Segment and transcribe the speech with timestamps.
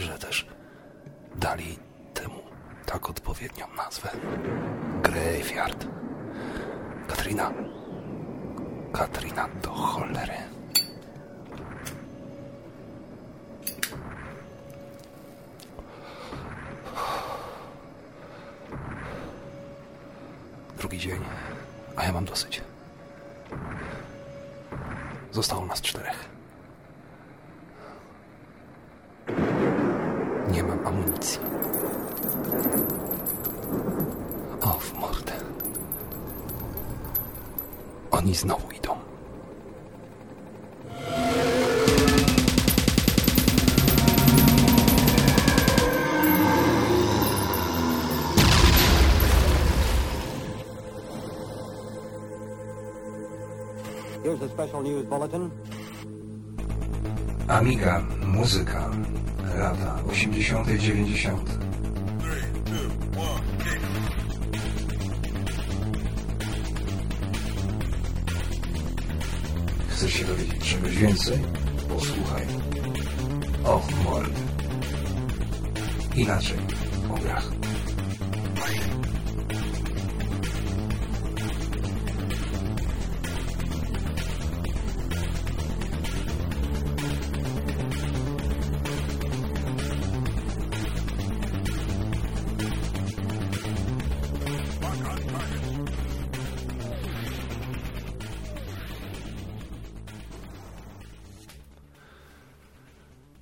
[0.00, 0.46] że też
[1.36, 1.78] dali
[2.14, 2.42] temu
[2.86, 4.08] tak odpowiednią nazwę.
[5.02, 5.86] Graveyard.
[7.08, 7.52] Katrina.
[8.92, 10.34] Katrina do cholery.
[20.78, 21.20] Drugi dzień,
[21.96, 22.62] a ja mam dosyć.
[25.32, 26.28] Zostało nas czterech.
[30.52, 31.40] Nie mam amunicji.
[34.60, 35.32] O, w mordę.
[38.10, 38.96] Oni znowu idą.
[54.22, 55.50] Here's a special news bulletin.
[57.48, 58.90] Amiga, muzyka,
[59.58, 61.57] lata 80.,
[69.98, 71.38] Chcesz się dowiedzieć czegoś więcej?
[71.88, 72.46] Posłuchaj.
[73.64, 74.32] Och, mord.
[76.16, 76.56] Inaczej,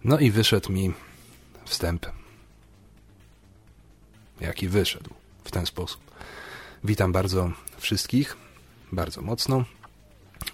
[0.06, 0.92] No i wyszedł mi
[1.64, 2.06] wstęp.
[4.40, 5.10] Jaki wyszedł
[5.44, 6.00] w ten sposób.
[6.84, 8.36] Witam bardzo wszystkich,
[8.92, 9.64] bardzo mocno,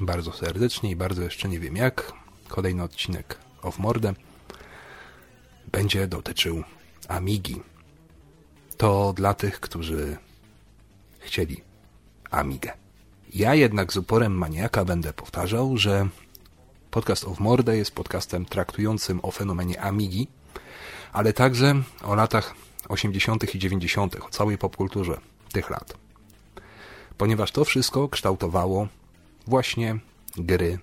[0.01, 2.13] bardzo serdecznie i bardzo jeszcze nie wiem jak.
[2.49, 4.15] Kolejny odcinek of Mordę
[5.73, 6.63] będzie dotyczył
[7.09, 7.63] Amigi.
[8.77, 10.17] To dla tych, którzy
[11.19, 11.63] chcieli
[12.31, 12.73] Amigę.
[13.35, 16.09] Ja jednak z uporem maniaka będę powtarzał, że
[16.93, 20.29] Podcast of Morde jest podcastem traktującym o fenomenie Amigi,
[21.13, 22.55] ale także o latach
[22.89, 23.55] 80.
[23.55, 25.21] i 90., o całej popkulturze
[25.53, 25.95] tych lat.
[27.19, 28.89] Ponieważ to wszystko kształtowało
[29.47, 29.99] właśnie
[30.37, 30.79] gry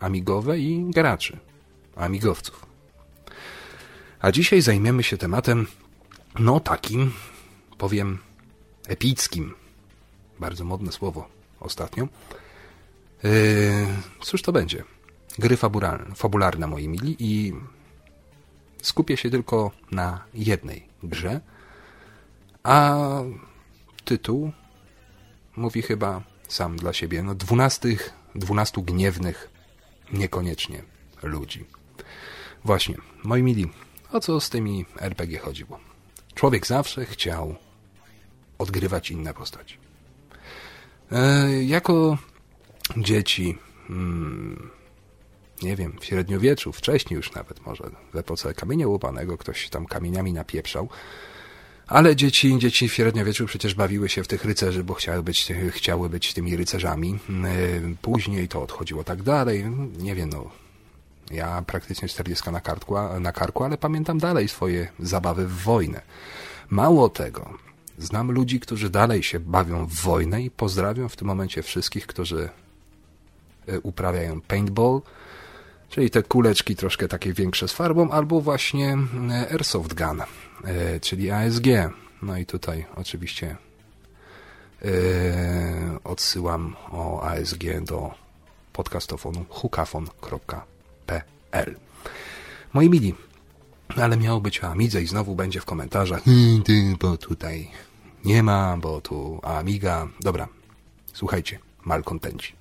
[0.00, 1.38] amigowe i graczy,
[1.96, 2.66] amigowców.
[4.20, 5.66] A dzisiaj zajmiemy się tematem,
[6.38, 7.12] no takim,
[7.78, 8.18] powiem,
[8.86, 9.54] epickim.
[10.40, 11.28] Bardzo modne słowo
[11.60, 12.08] ostatnio.
[13.22, 13.30] Yy,
[14.20, 14.84] cóż to będzie?
[15.38, 17.52] Gry fabularne, fabularne moi mili i
[18.82, 21.40] skupię się tylko na jednej grze,
[22.62, 22.98] a
[24.04, 24.52] tytuł
[25.56, 29.50] mówi chyba sam dla siebie, no dwunastych, dwunastu gniewnych
[30.12, 30.82] niekoniecznie
[31.22, 31.64] ludzi.
[32.64, 33.70] Właśnie, moi mili,
[34.12, 35.78] o co z tymi RPG chodziło?
[36.34, 37.54] Człowiek zawsze chciał
[38.58, 39.78] odgrywać inne postaci.
[41.12, 42.18] E, jako
[42.96, 44.70] dzieci hmm,
[45.62, 50.32] nie wiem, w średniowieczu, wcześniej już nawet może, w epoce kamienia łupanego ktoś tam kamieniami
[50.32, 50.88] napieprzał.
[51.86, 56.08] Ale dzieci, dzieci w średniowieczu przecież bawiły się w tych rycerzy, bo chciały być, chciały
[56.08, 57.10] być tymi rycerzami.
[57.10, 59.64] Yy, później to odchodziło tak dalej.
[59.98, 60.50] Nie wiem, no.
[61.30, 66.00] Ja praktycznie 40 na, kartku, na karku, ale pamiętam dalej swoje zabawy w wojnę.
[66.70, 67.58] Mało tego,
[67.98, 72.48] znam ludzi, którzy dalej się bawią w wojnę i pozdrawiam w tym momencie wszystkich, którzy
[73.66, 75.00] yy, uprawiają paintball,
[75.92, 78.98] czyli te kuleczki troszkę takie większe z farbą, albo właśnie
[79.30, 80.26] e, Airsoft Gun, e,
[81.00, 81.66] czyli ASG.
[82.22, 83.56] No i tutaj oczywiście
[84.84, 84.88] e,
[86.04, 88.10] odsyłam o ASG do
[88.72, 90.06] podcastofonu hukafon.pl
[92.72, 93.14] Moi mili,
[93.96, 96.62] ale miało być o Amidze i znowu będzie w komentarzach hmm,
[97.00, 97.70] bo tutaj
[98.24, 100.08] nie ma, bo tu Amiga.
[100.20, 100.48] Dobra,
[101.12, 102.52] słuchajcie, malkontenci.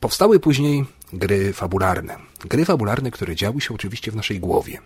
[0.00, 0.84] Powstały później
[1.18, 2.18] gry fabularne.
[2.40, 4.78] Gry fabularne, które działy się oczywiście w naszej głowie.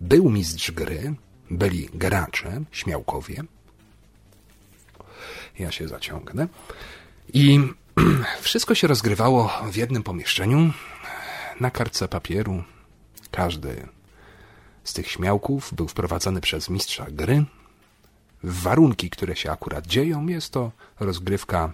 [0.00, 1.14] Był mistrz gry,
[1.50, 3.42] byli gracze, śmiałkowie.
[5.58, 6.48] Ja się zaciągnę.
[7.32, 7.60] I
[8.40, 10.72] wszystko się rozgrywało w jednym pomieszczeniu,
[11.60, 12.62] na kartce papieru.
[13.30, 13.88] Każdy
[14.84, 17.44] z tych śmiałków był wprowadzany przez mistrza gry
[18.42, 20.26] warunki, które się akurat dzieją.
[20.26, 21.72] Jest to rozgrywka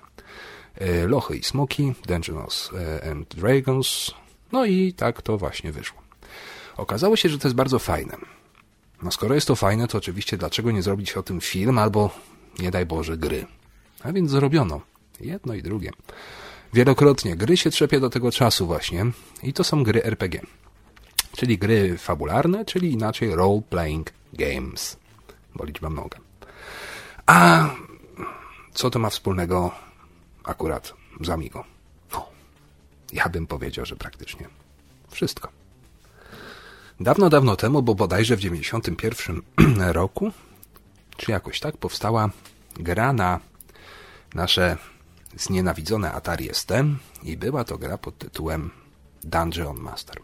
[1.07, 4.15] Lochy i Smoki, Dungeons e, and Dragons.
[4.53, 6.03] No i tak to właśnie wyszło.
[6.77, 8.17] Okazało się, że to jest bardzo fajne.
[9.03, 12.11] No skoro jest to fajne, to oczywiście dlaczego nie zrobić o tym film albo,
[12.59, 13.47] nie daj Boże, gry.
[14.03, 14.81] A więc zrobiono.
[15.21, 15.91] Jedno i drugie.
[16.73, 19.07] Wielokrotnie gry się trzepie do tego czasu właśnie
[19.43, 20.41] i to są gry RPG.
[21.37, 24.97] czyli gry fabularne, czyli inaczej role-playing games,
[25.55, 26.19] bo liczba mnoga.
[27.27, 27.71] A
[28.75, 29.71] co to ma wspólnego
[30.49, 31.65] akurat z Amigo?
[32.13, 32.27] No,
[33.13, 34.49] ja bym powiedział, że praktycznie
[35.11, 35.49] wszystko.
[37.01, 39.43] Dawno, dawno temu, bo bodajże w 91
[39.93, 40.33] roku,
[41.17, 42.31] czy jakoś tak, powstała
[42.75, 43.41] gra na
[44.35, 44.77] nasze
[45.37, 46.71] znienawidzone Atari ST
[47.23, 48.71] i była to gra pod tytułem
[49.23, 50.21] Dungeon Master.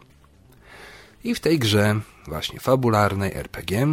[1.23, 3.87] I w tej grze, właśnie fabularnej RPG,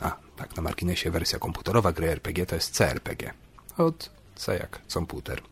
[0.00, 3.34] a tak na marginesie wersja komputerowa gry RPG to jest CRPG,
[3.78, 5.42] od C jak komputer.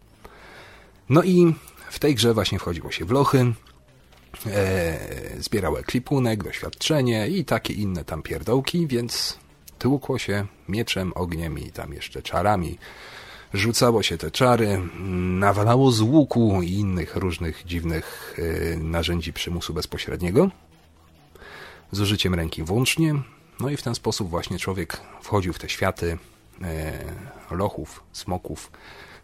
[1.09, 1.55] No i
[1.91, 3.53] w tej grze właśnie wchodziło się w lochy,
[4.47, 4.99] e,
[5.39, 9.39] zbierało eklipunek, doświadczenie i takie inne tam pierdołki, więc
[9.79, 12.79] tłukło się mieczem, ogniem i tam jeszcze czarami.
[13.55, 14.81] Rzucało się te czary,
[15.39, 20.51] nawalało z łuku i innych różnych dziwnych e, narzędzi przymusu bezpośredniego
[21.93, 23.15] z użyciem ręki włącznie.
[23.61, 26.19] No i w ten sposób właśnie człowiek wchodził w te światy
[27.51, 28.71] lochów, smoków,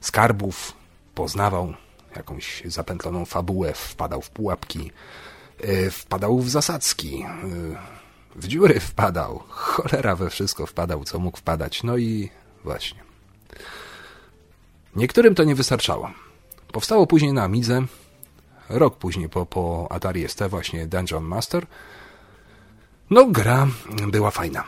[0.00, 0.72] skarbów,
[1.14, 1.74] poznawał
[2.16, 4.90] jakąś zapętloną fabułę, wpadał w pułapki,
[5.60, 7.26] e, wpadał w zasadzki, e,
[8.36, 11.82] w dziury wpadał, cholera we wszystko wpadał, co mógł wpadać.
[11.82, 12.30] No i
[12.64, 13.00] właśnie.
[14.96, 16.10] Niektórym to nie wystarczało.
[16.72, 17.82] Powstało później na Amidze,
[18.68, 21.66] rok później po, po Atari ST właśnie Dungeon Master.
[23.10, 23.68] No, gra
[24.08, 24.64] była fajna,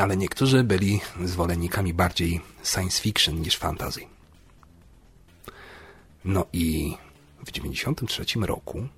[0.00, 4.00] ale niektórzy byli zwolennikami bardziej science fiction niż fantasy.
[6.24, 6.96] No i
[7.46, 8.88] w 1993 roku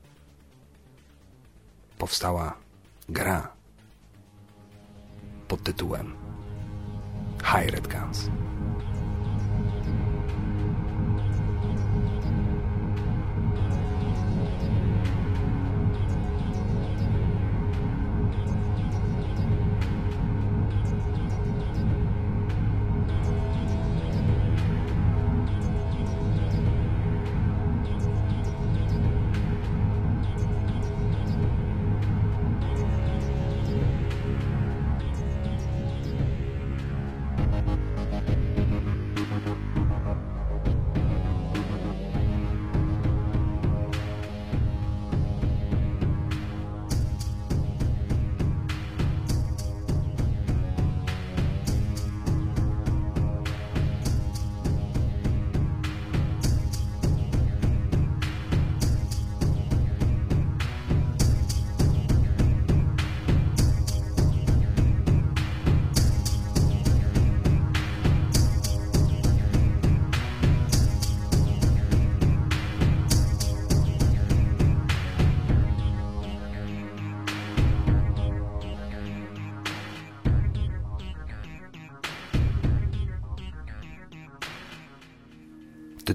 [1.99, 2.57] powstała
[3.09, 3.53] gra
[5.49, 6.15] pod tytułem
[7.45, 8.29] Hired Guns.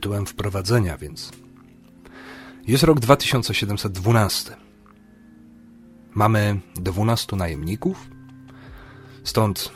[0.05, 1.31] Tytułem wprowadzenia, więc
[2.67, 4.55] jest rok 2712.
[6.13, 8.09] Mamy 12 najemników,
[9.23, 9.71] stąd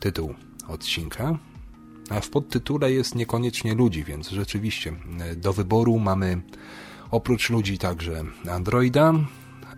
[0.00, 0.34] tytuł
[0.68, 1.38] odcinka,
[2.10, 6.42] a w podtytule jest niekoniecznie ludzi, więc rzeczywiście e, do wyboru mamy
[7.10, 9.12] oprócz ludzi także androida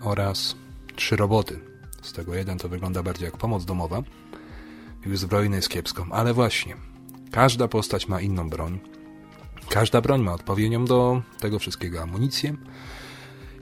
[0.01, 0.57] oraz
[0.97, 1.61] trzy roboty.
[2.03, 4.03] Z tego jeden to wygląda bardziej jak pomoc domowa
[5.07, 6.77] i uzbrojony jest kiepską, ale właśnie
[7.31, 8.92] każda postać ma inną broń,
[9.73, 12.55] Każda broń ma odpowiednią do tego wszystkiego amunicję.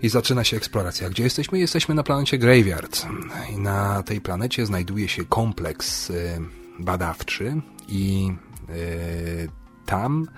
[0.03, 1.11] I zaczyna się eksploracja.
[1.11, 1.59] Gdzie jesteśmy?
[1.59, 3.07] Jesteśmy na planecie Graveyard.
[3.53, 6.41] I na tej planecie znajduje się kompleks y,
[6.79, 8.33] badawczy i
[8.71, 9.49] y,
[9.87, 10.29] tam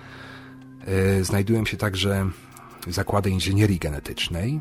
[1.18, 2.30] y, znajdują się także
[2.88, 4.60] zakłady inżynierii genetycznej.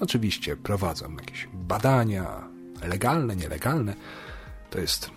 [0.00, 2.48] Oczywiście prowadzą jakieś badania
[2.82, 3.94] legalne, nielegalne.
[4.70, 5.10] To jest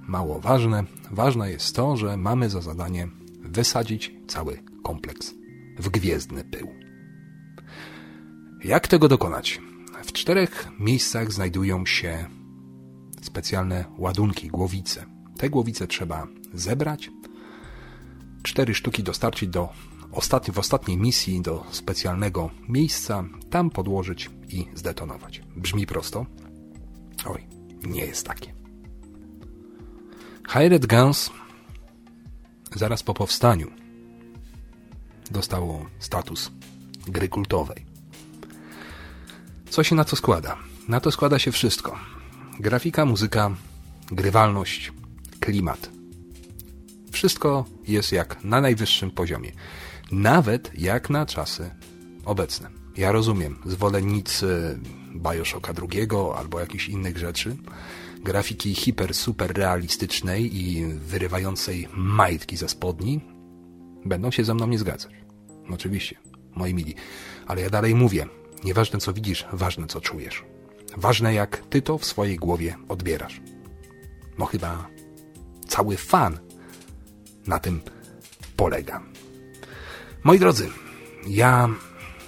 [0.00, 0.84] mało ważne.
[1.10, 3.08] Ważne jest to, że mamy za zadanie
[3.48, 5.34] wysadzić cały kompleks
[5.78, 6.68] w gwiezdny pył.
[8.64, 9.60] Jak tego dokonać?
[10.04, 12.26] W czterech miejscach znajdują się
[13.22, 15.06] specjalne ładunki, głowice.
[15.36, 17.10] Te głowice trzeba zebrać,
[18.42, 19.68] cztery sztuki dostarczyć do
[20.12, 25.42] ostatni, w ostatniej misji do specjalnego miejsca, tam podłożyć i zdetonować.
[25.56, 26.26] Brzmi prosto?
[27.26, 27.46] Oj,
[27.86, 28.54] nie jest takie.
[30.52, 31.30] Hired Guns
[32.74, 33.70] zaraz po powstaniu
[35.30, 36.50] dostało status
[37.06, 37.86] gry kultowej.
[39.70, 40.56] Co się na to składa?
[40.88, 41.98] Na to składa się wszystko.
[42.60, 43.50] Grafika, muzyka,
[44.10, 44.92] grywalność,
[45.40, 45.90] klimat.
[47.12, 49.52] Wszystko jest jak na najwyższym poziomie.
[50.12, 51.70] Nawet jak na czasy
[52.24, 52.70] obecne.
[52.96, 54.78] Ja rozumiem, zwolennicy
[55.14, 57.56] Bioshocka drugiego albo jakichś innych rzeczy,
[58.22, 63.20] grafiki hiper, super realistycznej i wyrywającej majtki ze spodni,
[64.04, 65.12] będą się ze mną nie zgadzać.
[65.70, 66.16] Oczywiście,
[66.54, 66.94] moi mili.
[67.46, 68.26] Ale ja dalej mówię,
[68.64, 70.44] nieważne co widzisz, ważne co czujesz.
[70.96, 73.40] Ważne jak ty to w swojej głowie odbierasz.
[74.38, 74.88] No chyba
[75.68, 76.38] cały fan
[77.46, 77.80] na tym
[78.56, 79.02] polega.
[80.24, 80.68] Moi drodzy,
[81.26, 81.68] ja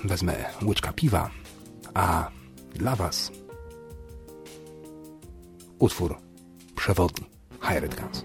[0.05, 1.31] wezmę łyczka piwa,
[1.95, 2.31] a
[2.75, 3.33] dla was
[5.81, 6.19] utwór
[6.77, 7.27] przewodni
[7.63, 8.25] Hired Guns.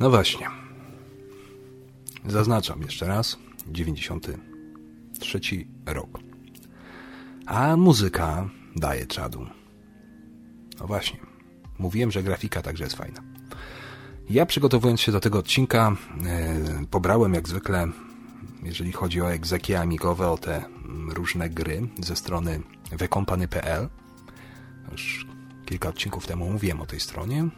[0.00, 0.46] No właśnie.
[2.26, 3.36] Zaznaczam jeszcze raz.
[3.66, 5.40] 93
[5.86, 6.18] rok.
[7.46, 9.46] A muzyka daje czadu.
[10.80, 11.20] No właśnie.
[11.78, 13.22] Mówiłem, że grafika także jest fajna.
[14.30, 17.88] Ja przygotowując się do tego odcinka e, pobrałem jak zwykle,
[18.62, 20.64] jeżeli chodzi o egzekie amigowe, o te
[21.08, 22.60] różne gry ze strony
[22.92, 23.88] wekompany.pl.
[24.92, 25.26] Już
[25.66, 27.48] kilka odcinków temu mówiłem o tej stronie.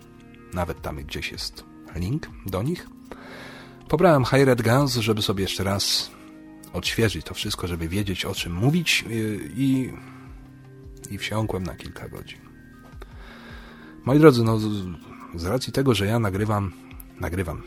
[0.54, 2.88] Nawet tam gdzieś jest link do nich.
[3.88, 6.10] Pobrałem Hired Guns, żeby sobie jeszcze raz
[6.72, 9.04] odświeżyć to wszystko, żeby wiedzieć o czym mówić
[9.56, 9.92] i,
[11.10, 12.38] i wsiąkłem na kilka godzin.
[14.04, 14.58] Moi drodzy, no
[15.34, 16.72] z racji tego, że ja nagrywam,
[17.20, 17.62] nagrywam,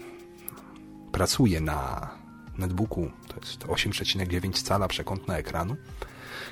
[1.12, 2.10] pracuję na
[2.58, 5.76] netbooku, to jest 8,9 cala przekątna ekranu,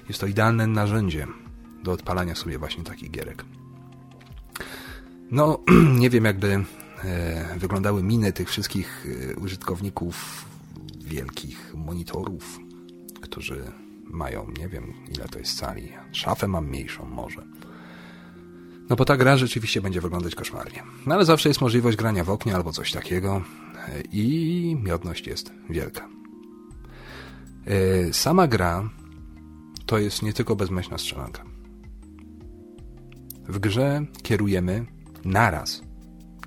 [0.07, 1.27] jest to idealne narzędzie
[1.83, 3.45] do odpalania sobie właśnie takich gierek.
[5.31, 5.59] No,
[6.01, 6.65] nie wiem jakby
[7.57, 10.45] wyglądały miny tych wszystkich e, użytkowników
[10.97, 12.59] wielkich monitorów,
[13.21, 13.71] którzy
[14.03, 17.43] mają, nie wiem ile to jest cali, szafę mam mniejszą może.
[18.89, 20.83] No bo ta gra rzeczywiście będzie wyglądać koszmarnie.
[21.05, 23.41] No ale zawsze jest możliwość grania w oknie albo coś takiego
[23.87, 26.09] e, i miodność jest wielka.
[28.11, 28.89] Sama gra
[29.85, 31.43] to jest nie tylko bezmyślna strzelanka.
[33.47, 34.85] W grze kierujemy
[35.25, 35.81] naraz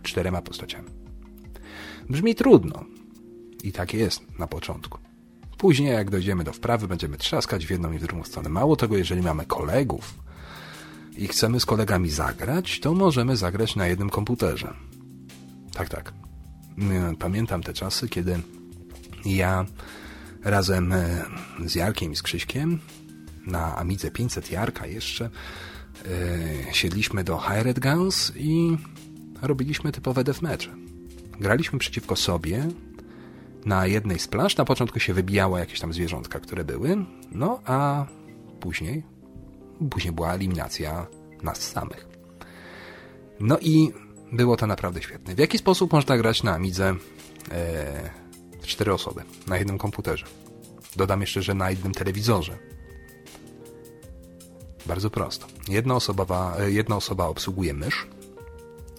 [0.06, 0.88] czterema postaciami.
[2.10, 2.84] Brzmi trudno.
[3.62, 4.98] I tak jest na początku.
[5.58, 8.48] Później, jak dojdziemy do wprawy, będziemy trzaskać w jedną i w drugą stronę.
[8.48, 10.14] Mało tego, jeżeli mamy kolegów
[11.16, 14.74] i chcemy z kolegami zagrać, to możemy zagrać na jednym komputerze.
[15.72, 16.12] Tak, tak.
[17.18, 18.40] Pamiętam te czasy, kiedy
[19.24, 19.66] ja
[20.44, 21.24] razem e,
[21.66, 22.78] z Jarkiem i z Krzyśkiem
[23.46, 25.30] na Amidze 500 Jarka jeszcze
[26.04, 28.76] e, siedliśmy do Hired Guns i
[29.42, 30.70] robiliśmy typowe deathmatche.
[31.40, 32.68] Graliśmy przeciwko sobie
[33.64, 34.56] na jednej z plaż.
[34.56, 36.96] Na początku się wybijało jakieś tam zwierzątka, które były,
[37.32, 38.06] no a
[38.60, 39.02] później,
[39.90, 41.06] później była eliminacja
[41.42, 42.08] nas samych.
[43.40, 43.92] No i
[44.32, 45.34] było to naprawdę świetne.
[45.34, 46.94] W jaki sposób można grać na Amidze
[47.52, 48.10] e,
[48.62, 50.26] cztery osoby na jednym komputerze?
[50.96, 52.58] Dodam jeszcze, że na jednym telewizorze.
[54.86, 55.46] Bardzo prosto.
[55.68, 58.06] Jedna osoba, e, jedna osoba obsługuje mysz,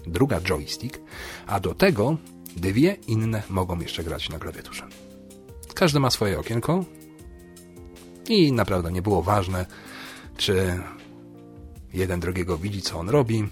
[0.08, 1.00] druga joystick,
[1.48, 2.18] a do tego
[2.56, 4.88] dwie inne mogą jeszcze grać na klawiaturze.
[5.74, 6.86] Każdy ma swoje okienko
[8.30, 9.66] i naprawdę nie było ważne,
[10.38, 10.80] czy
[11.94, 13.48] jeden drugiego widzi, co on robi.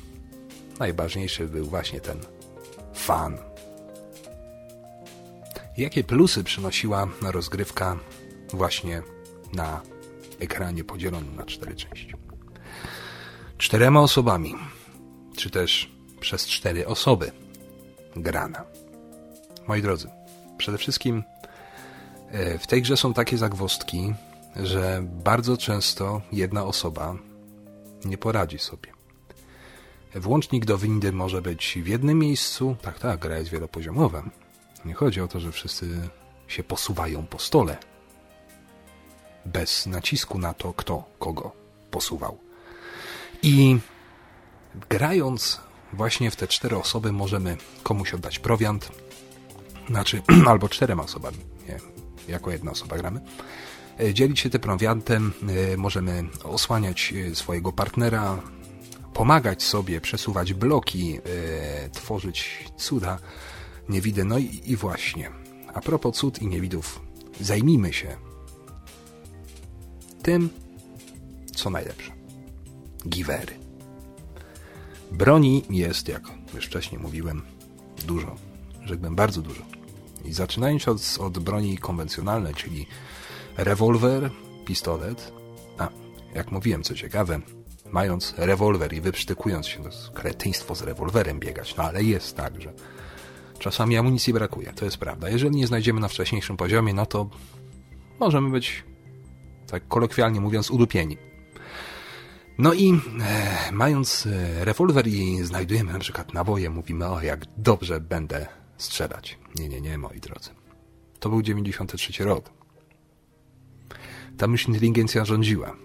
[0.79, 2.19] najważniejszy był właśnie ten
[2.93, 3.37] fan.
[5.77, 7.97] Jakie plusy przynosiła rozgrywka
[8.53, 9.01] właśnie
[9.53, 9.81] na
[10.39, 12.13] ekranie podzielonym na cztery części?
[13.57, 14.55] Czterema osobami,
[15.37, 15.94] czy też
[16.25, 17.31] przez cztery osoby
[18.15, 18.63] grana.
[19.67, 20.09] Moi drodzy,
[20.57, 21.23] przede wszystkim
[22.31, 24.13] e, w tej grze są takie zagwozdki,
[24.55, 27.15] że bardzo często jedna osoba
[28.05, 28.91] nie poradzi sobie.
[30.15, 32.75] Włącznik do windy może być w jednym miejscu.
[32.81, 34.23] Tak, tak, gra jest wielopoziomowa.
[34.85, 36.09] Nie chodzi o to, że wszyscy
[36.47, 37.77] się posuwają po stole.
[39.45, 41.51] Bez nacisku na to, kto kogo
[41.91, 42.37] posuwał.
[43.43, 43.77] I
[44.89, 48.91] grając właśnie w te cztery osoby możemy komuś oddać prowiant,
[49.89, 50.21] znaczy
[50.51, 51.37] albo czterema osobami,
[51.67, 51.79] nie,
[52.27, 53.21] jako jedna osoba gramy.
[53.99, 55.33] E, dzielić się tym prowiantem,
[55.73, 58.41] e, możemy osłaniać e, swojego partnera,
[59.13, 61.19] pomagać sobie, przesuwać bloki,
[61.93, 63.19] tworzyć cuda
[63.89, 64.23] niewidy.
[64.23, 65.31] No i, i właśnie,
[65.73, 67.01] a propos cud i niewidów,
[67.41, 68.17] zajmijmy się
[70.23, 70.49] tym,
[71.55, 72.11] co najlepsze.
[73.09, 73.64] Givery.
[75.11, 77.41] Broni jest, jak już wcześniej mówiłem,
[78.07, 78.35] dużo.
[78.85, 79.63] Rzekłbym bardzo dużo.
[80.25, 82.85] I zaczynając od, od broni konwencjonalnej, czyli
[83.57, 84.31] rewolwer,
[84.65, 85.31] pistolet,
[85.77, 85.89] a
[86.35, 87.39] jak mówiłem, co ciekawe,
[87.91, 92.61] mając rewolwer i wyprztykując się, to jest kretyństwo z rewolwerem biegać, no ale jest tak,
[92.61, 92.73] że
[93.59, 95.29] czasami amunicji brakuje, to jest prawda.
[95.29, 97.29] Jeżeli nie znajdziemy na wcześniejszym poziomie, no to
[98.19, 98.83] możemy być,
[99.67, 101.17] tak kolokwialnie mówiąc, udupieni.
[102.57, 107.99] No i e, mając e, rewolwer i znajdujemy na przykład naboje, mówimy, o jak dobrze
[107.99, 108.47] będę
[108.77, 109.37] strzelać.
[109.59, 110.49] Nie, nie, nie, moi drodzy.
[111.19, 112.49] To był 93 rok.
[114.37, 115.75] Tam już inteligencja rządziła.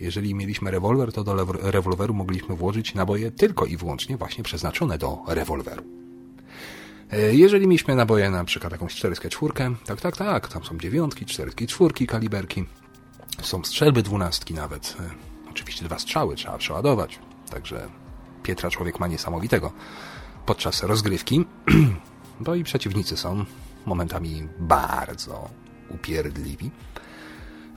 [0.00, 5.18] Jeżeli mieliśmy rewolwer, to do rewolweru mogliśmy włożyć naboje tylko i wyłącznie właśnie przeznaczone do
[5.26, 5.82] rewolweru.
[7.10, 9.52] E, jeżeli mieliśmy naboje na przykład jakąś 44,
[9.86, 12.64] tak, tak, tak, tam są dziewiątki, 44 kaliberki,
[13.42, 14.96] są strzelby dwunastki nawet.
[15.52, 17.18] Oczywiście dwa strzały trzeba przeładować,
[17.50, 17.88] także
[18.42, 19.72] Pietra człowiek ma niesamowitego
[20.46, 21.44] podczas rozgrywki,
[22.40, 23.44] bo i przeciwnicy są
[23.86, 25.48] momentami bardzo
[25.90, 26.70] upierdliwi.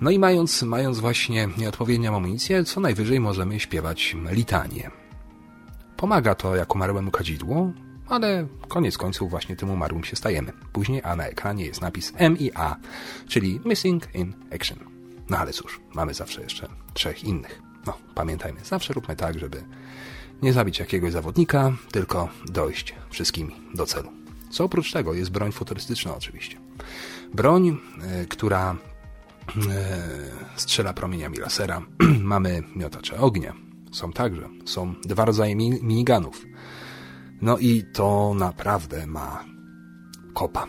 [0.02, 4.92] No i mając, mając właśnie nieodpowiednią amunicję, co najwyżej możemy śpiewać litanie.
[5.98, 7.72] Pomaga to jak umarłemu kadzidło,
[8.08, 10.52] ale koniec końców właśnie tym umarłym się stajemy.
[10.74, 12.76] Później, a na ekranie jest napis MIA,
[13.28, 14.78] czyli Missing in Action.
[15.30, 17.65] No ale cóż, mamy zawsze jeszcze trzech innych.
[17.86, 19.64] No, pamiętajmy, zawsze róbmy tak, żeby
[20.42, 24.12] nie zabić jakiegoś zawodnika, tylko dojść wszystkimi do celu.
[24.50, 26.58] Co oprócz tego jest broń futurystyczna oczywiście.
[27.34, 27.78] Broń,
[28.24, 28.76] y, która
[29.48, 31.82] E, strzela promieniami lasera.
[32.34, 33.54] Mamy miotacze ognia.
[33.92, 34.50] Są także.
[34.66, 36.46] Są dwa rodzaje miniganów.
[37.42, 39.44] No i to naprawdę ma
[40.34, 40.68] kopa.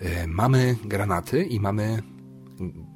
[0.00, 2.02] E, mamy granaty i mamy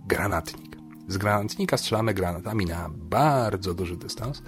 [0.06, 0.63] granatnik.
[1.08, 4.42] Z granatnika strzelamy granatami na bardzo duży dystans,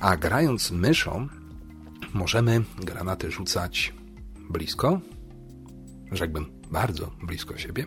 [0.00, 1.28] a grając myszą
[2.14, 3.94] możemy granaty rzucać
[4.50, 5.00] blisko,
[6.12, 7.86] rzekłbym bardzo blisko siebie,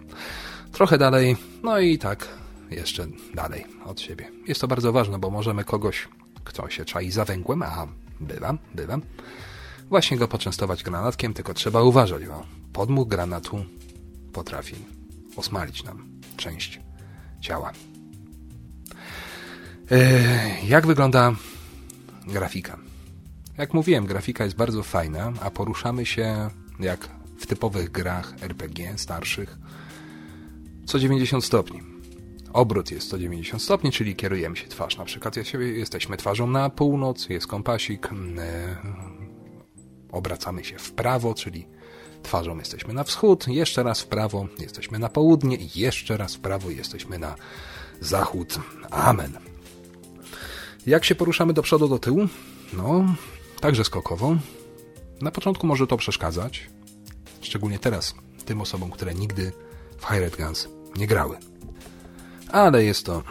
[0.72, 2.28] trochę dalej, no i tak
[2.72, 4.32] jeszcze dalej od siebie.
[4.48, 6.08] Jest to bardzo ważne, bo możemy kogoś,
[6.44, 7.88] kto się czai za węgłem, a
[8.20, 9.02] bywam, bywam,
[9.90, 13.66] właśnie go poczęstować granatkiem, tylko trzeba uważać, bo podmuch granatu
[14.34, 14.76] potrafi
[15.36, 16.80] osmalić nam część
[17.42, 17.72] ciała.
[19.92, 21.36] E, jak wygląda
[22.28, 22.78] grafika?
[23.58, 29.58] Jak mówiłem, grafika jest bardzo fajna, a poruszamy się jak w typowych grach RPG starszych
[30.86, 31.82] co 90 stopni.
[32.54, 34.98] Obrót jest 190 stopni, czyli kierujemy się twarz.
[34.98, 38.76] Na przykład jesteśmy twarzą na północ, jest kompasik, e,
[40.12, 41.68] obracamy się w prawo, czyli
[42.24, 46.40] twarzą jesteśmy na wschód, jeszcze raz w prawo jesteśmy na południe i jeszcze raz w
[46.40, 47.36] prawo jesteśmy na
[48.02, 48.60] zachód.
[48.92, 49.53] Amen.
[50.86, 52.28] Jak się poruszamy do przodu, do tyłu?
[52.74, 53.16] No,
[53.60, 54.38] także skokowo.
[55.22, 56.70] Na początku może to przeszkadzać,
[57.42, 58.16] szczególnie teraz
[58.46, 59.52] tym osobom, które nigdy
[59.98, 61.38] w Hired Guns nie grały.
[62.50, 63.24] Ale jest to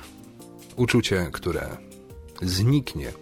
[0.77, 1.77] uczucie, które
[2.43, 3.13] zniknie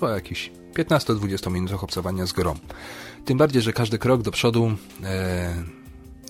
[0.00, 2.54] po jakichś 15-20 minutach obcowania z grą.
[3.24, 4.72] Tym bardziej, że każdy krok do przodu
[5.04, 5.64] e,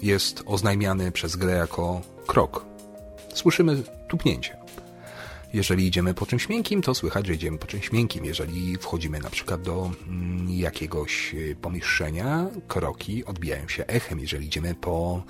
[0.02, 2.64] jest oznajmiany przez grę jako krok.
[3.34, 4.60] Słyszymy tupnięcie.
[5.52, 8.24] Jeżeli idziemy po czymś miękkim, to słychać, że idziemy po czymś miękkim.
[8.24, 14.20] Jeżeli wchodzimy na przykład do mm, jakiegoś e, pomieszczenia, kroki odbijają się echem.
[14.20, 15.22] Jeżeli idziemy po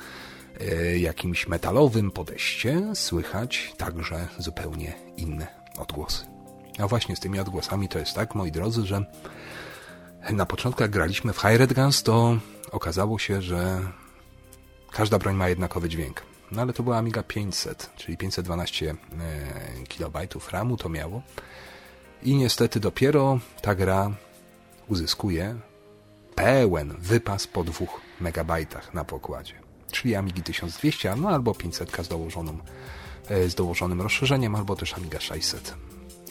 [0.60, 5.46] E, jakimś metalowym podejście słychać także zupełnie inne
[5.78, 6.24] odgłosy.
[6.78, 9.04] A właśnie z tymi odgłosami to jest tak, moi drodzy, że
[10.30, 12.38] Na początku, jak graliśmy w Hired Guns, to
[12.70, 13.80] okazało się, że
[14.92, 16.22] każda broń ma jednakowy dźwięk.
[16.52, 18.94] No ale to była Amiga 500, czyli 512
[19.88, 20.16] KB
[20.52, 21.22] RAMu to miało.
[22.22, 24.10] I niestety dopiero ta gra
[24.88, 25.56] uzyskuje
[26.34, 27.86] pełen wypas po 2
[28.20, 28.52] MB
[28.94, 29.54] na pokładzie.
[29.92, 32.58] Czyli Amigi 1200, no albo 500 z, dołożoną,
[33.28, 35.74] e, z dołożonym rozszerzeniem, albo też Amiga 600.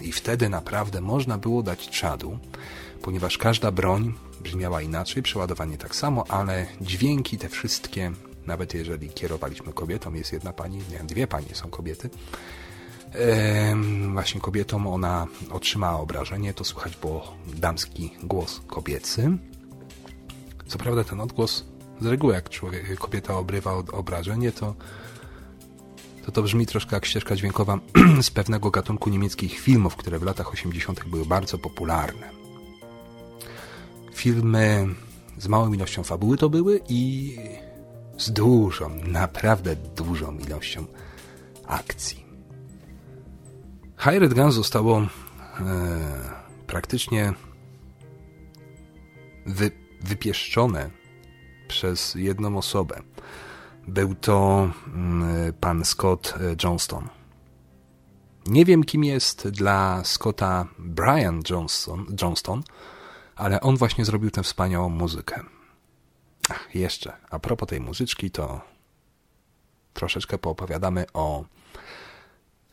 [0.02, 2.40] I wtedy naprawdę można było dać czadu,
[3.02, 8.12] ponieważ każda broń brzmiała inaczej, przeładowanie tak samo, ale dźwięki te wszystkie,
[8.50, 12.10] nawet jeżeli kierowaliśmy kobietą, jest jedna pani, nie, dwie panie są kobiety,
[14.14, 19.38] właśnie kobietom ona otrzymała obrażenie, to słychać było damski głos kobiecy.
[20.68, 21.66] Co prawda ten odgłos
[22.02, 24.76] z reguły jak człowiek, kobieta obrywa obrażenie, to
[26.26, 27.80] to to brzmi troszkę jak ścieżka dźwiękowa
[28.22, 31.06] z pewnego gatunku niemieckich filmów, które w latach 80.
[31.06, 32.30] były bardzo popularne.
[34.14, 34.88] Filmy
[35.38, 37.36] z małą ilością fabuły to były i
[38.20, 40.86] z dużą, naprawdę dużą ilością
[41.68, 42.26] akcji.
[43.98, 45.08] Hired Gun zostało e,
[46.68, 47.34] praktycznie
[49.46, 50.90] wy, wypieszczone
[51.68, 53.02] przez jedną osobę.
[53.88, 57.08] Był to mm, pan Scott e, Johnston.
[58.48, 62.64] Nie wiem, kim jest dla Scotta Brian Johnston, Johnston,
[63.36, 65.44] ale on właśnie zrobił tę wspaniałą muzykę.
[66.50, 68.62] Ach, jeszcze, a propos tej muzyczki, to
[69.94, 71.46] troszeczkę poopowiadamy o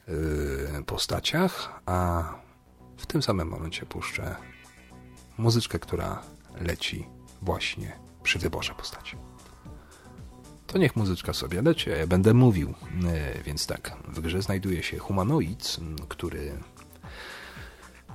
[0.09, 2.25] yy, postaciach, a
[2.97, 4.37] w tym samym momencie puszczę
[5.39, 6.23] muzyczkę, która
[6.61, 7.07] leci
[7.43, 9.17] właśnie przy wyborze postaci.
[10.67, 12.69] To niech muzyczka sobie leci, a ja będę mówił.
[13.03, 15.77] Yy, więc tak, w grze znajduje się humanoid,
[16.09, 16.53] który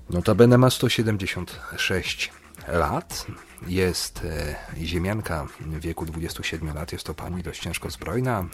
[0.10, 2.32] notabene ma 176
[2.68, 3.26] lat.
[3.68, 6.92] Jest e, ziemianka w wieku 27 lat.
[6.92, 8.40] Jest to pani dość ciężko zbrojna.
[8.40, 8.46] E,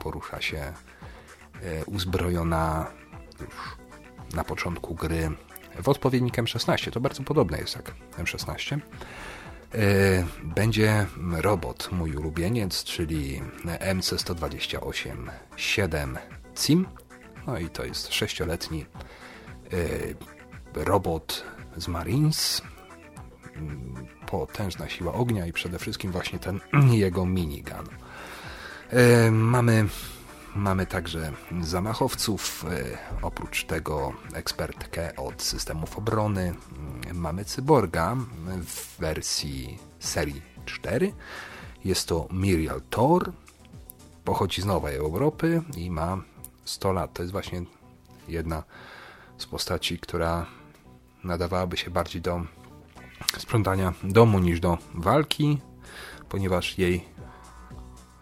[0.00, 0.74] porusza się e,
[1.84, 2.86] uzbrojona
[3.40, 3.76] już
[4.34, 5.30] na początku gry
[5.82, 6.90] w odpowiednik M16.
[6.90, 8.78] To bardzo podobne jest jak M16.
[10.42, 13.42] Będzie robot, mój ulubieniec, czyli
[13.80, 16.16] MC-128-7
[16.56, 16.86] CIM.
[17.46, 18.86] No i to jest sześcioletni
[20.74, 21.44] robot
[21.76, 22.62] z Marines,
[24.26, 26.60] potężna siła ognia i przede wszystkim właśnie ten
[26.92, 27.88] jego minigun.
[28.90, 29.86] E, mamy,
[30.54, 36.54] mamy także zamachowców, e, oprócz tego ekspertkę od systemów obrony.
[37.14, 38.16] Mamy cyborga
[38.66, 41.12] w wersji serii 4.
[41.84, 43.32] Jest to Miriel Thor.
[44.24, 46.18] Pochodzi z Nowej Europy i ma
[46.64, 47.12] 100 lat.
[47.12, 47.62] To jest właśnie
[48.28, 48.62] jedna
[49.38, 50.46] z postaci, która
[51.24, 52.42] nadawałaby się bardziej do
[53.38, 55.58] sprzątania domu niż do walki,
[56.28, 57.04] ponieważ jej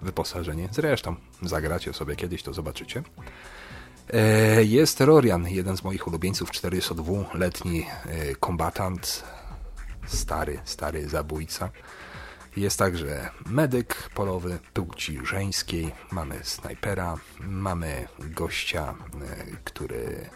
[0.03, 3.03] wyposażenie, zresztą zagracie sobie kiedyś, to zobaczycie.
[4.11, 9.25] E, jest Rorian, jeden z moich ulubieńców, 42-letni e, kombatant,
[10.07, 11.71] stary, stary zabójca.
[12.57, 20.31] Jest także medyk polowy płci żeńskiej, mamy snajpera, mamy gościa, e, który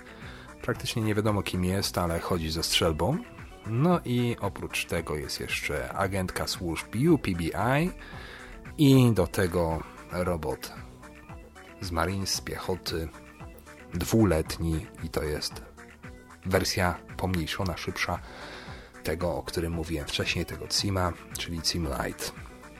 [0.62, 3.18] praktycznie nie wiadomo kim jest, ale chodzi ze strzelbą,
[3.66, 7.90] no i oprócz tego jest jeszcze agentka służb UPBI
[8.78, 10.72] i do tego robot
[11.80, 13.08] z Marines, z piechoty,
[13.94, 15.62] dwuletni i to jest
[16.46, 18.18] wersja pomniejszona, szybsza
[19.02, 22.32] tego, o którym mówiłem wcześniej, tego CIMA, czyli CIM Light.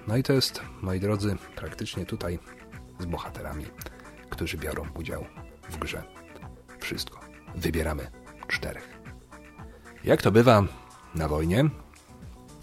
[0.07, 2.39] No i to jest, moi drodzy, praktycznie tutaj
[2.99, 3.67] z bohaterami,
[4.31, 5.27] którzy biorą udział
[5.71, 6.03] w grze.
[6.81, 7.21] Wszystko.
[7.55, 8.11] Wybieramy
[8.49, 8.96] czterech.
[10.07, 10.65] Jak to bywa
[11.15, 11.65] na wojnie,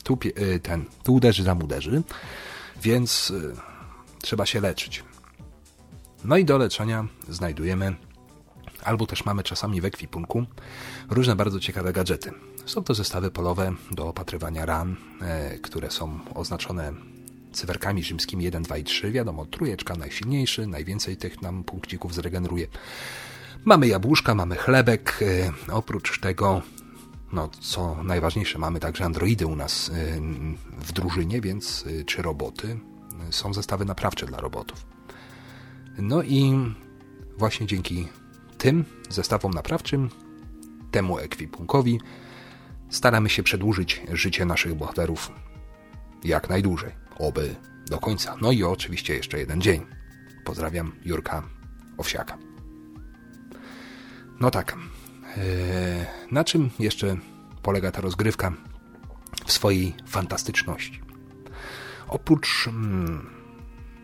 [0.03, 2.01] tu, y, ten, tu uderzy, tam uderzy,
[2.81, 3.55] więc y,
[4.21, 5.03] trzeba się leczyć.
[6.25, 7.95] No i do leczenia znajdujemy,
[8.83, 10.45] albo też mamy czasami w ekwipunku,
[11.09, 12.31] różne bardzo ciekawe gadżety.
[12.65, 16.93] Są to zestawy polowe do opatrywania ran, e, które są oznaczone
[17.51, 19.11] cyferkami rzymskimi 1, 2 i 3.
[19.11, 22.67] Wiadomo, trójeczka najsilniejszy, najwięcej tych nam punkcików zregeneruje.
[23.65, 25.19] Mamy jabłuszka, mamy chlebek.
[25.21, 26.61] E, oprócz tego
[27.33, 29.91] no, co najważniejsze, mamy także androidy u nas y,
[30.77, 32.79] w drużynie, więc y, czy roboty.
[33.29, 34.85] Są zestawy naprawcze dla robotów.
[35.97, 36.53] No i
[37.37, 38.07] właśnie dzięki
[38.57, 40.09] tym zestawom naprawczym,
[40.91, 41.99] temu ekwipunkowi,
[42.89, 45.31] staramy się przedłużyć życie naszych bohaterów
[46.23, 46.91] jak najdłużej.
[47.17, 47.55] Oby
[47.89, 48.35] do końca.
[48.41, 49.85] No i oczywiście jeszcze jeden dzień.
[50.45, 51.43] Pozdrawiam Jurka
[51.97, 52.37] Owsiaka.
[54.39, 54.77] No tak,
[56.31, 57.17] na czym jeszcze
[57.61, 58.53] polega ta rozgrywka?
[59.45, 61.01] w swojej fantastyczności.
[62.07, 63.29] Oprócz mm,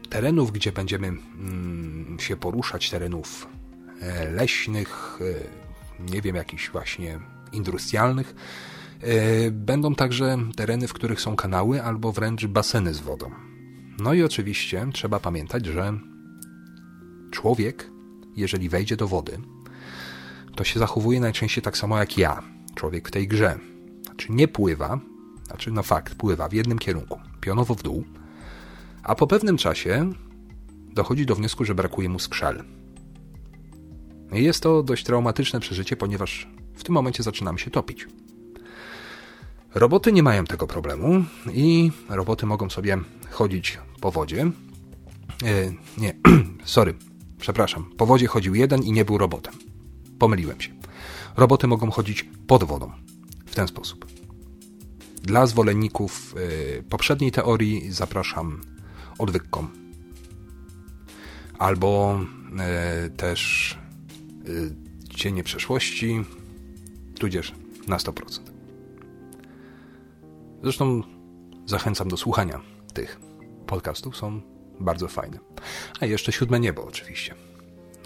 [0.09, 3.47] terenów, gdzie będziemy mm, się poruszać, terenów
[4.01, 7.19] e, leśnych, e, nie wiem, jakichś właśnie
[7.51, 8.35] industrialnych,
[9.01, 13.31] e, będą także tereny, w których są kanały albo wręcz baseny z wodą.
[13.99, 15.93] No i oczywiście trzeba pamiętać, że
[17.31, 17.91] człowiek,
[18.35, 19.37] jeżeli wejdzie do wody,
[20.60, 22.43] to się zachowuje najczęściej tak samo jak ja,
[22.76, 23.60] człowiek w tej grze.
[24.06, 25.00] Znaczy nie pływa,
[25.48, 28.04] znaczy no fakt, pływa w jednym kierunku, pionowo w dół,
[29.04, 30.13] a po pewnym czasie
[30.93, 32.63] dochodzi do wniosku, że brakuje mu skrzel.
[34.32, 38.08] I jest to dość traumatyczne przeżycie, ponieważ w tym momencie zaczynamy się topić.
[39.76, 42.98] Roboty nie mają tego problemu i roboty mogą sobie
[43.30, 44.41] chodzić po wodzie.
[44.41, 46.13] E, nie,
[46.63, 46.93] sorry,
[47.38, 47.91] przepraszam.
[47.98, 49.68] Po wodzie chodził jeden i nie był robotem.
[50.19, 50.71] Pomyliłem się.
[51.38, 52.91] Roboty mogą chodzić pod wodą.
[53.45, 54.05] W ten sposób.
[55.23, 56.36] Dla zwolenników
[56.79, 58.62] e, poprzedniej teorii zapraszam
[59.17, 59.69] odwyk.com.
[61.60, 62.19] Albo
[62.60, 63.77] e, też
[65.10, 66.23] cienie przeszłości,
[67.19, 67.53] tudzież
[67.88, 68.39] na 100%.
[70.63, 71.01] Zresztą
[71.65, 72.62] zachęcam do słuchania
[72.93, 73.19] tych
[73.67, 74.41] podcastów, są
[74.79, 75.39] bardzo fajne.
[75.99, 77.48] A jeszcze siódme niebo oczywiście.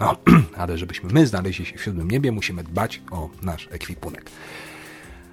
[0.00, 0.16] No,
[0.56, 4.30] ale żebyśmy my znaleźli się w siódmym niebie, musimy dbać o nasz ekwipunek.